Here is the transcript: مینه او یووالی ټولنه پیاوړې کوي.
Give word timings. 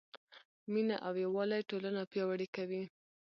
مینه 0.71 0.95
او 1.07 1.13
یووالی 1.23 1.61
ټولنه 1.69 2.01
پیاوړې 2.11 2.47
کوي. 2.55 2.83